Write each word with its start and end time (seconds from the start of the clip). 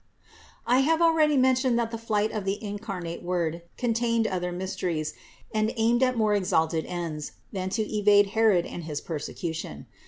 641. 0.65 0.75
I 0.75 0.79
have 0.83 0.99
already 1.03 1.37
mentioned 1.37 1.77
that 1.77 1.91
the 1.91 1.97
'flight 1.99 2.31
of 2.31 2.43
the 2.43 2.57
incarnate 2.63 3.21
Word 3.21 3.61
contained 3.77 4.25
other 4.25 4.51
mysteries 4.51 5.13
and 5.53 5.71
aimed 5.77 6.01
at 6.01 6.17
more 6.17 6.33
exalted 6.33 6.87
ends 6.87 7.33
than 7.53 7.69
to 7.69 7.83
evade 7.83 8.29
Herod 8.33 8.65
and 8.65 8.85
his 8.85 8.99
perse 8.99 9.29
cution. 9.29 9.85